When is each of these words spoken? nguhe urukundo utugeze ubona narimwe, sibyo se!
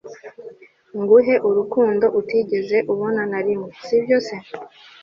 nguhe 0.99 1.35
urukundo 1.49 2.05
utugeze 2.19 2.77
ubona 2.93 3.21
narimwe, 3.31 3.69
sibyo 3.87 4.17
se! 4.27 4.35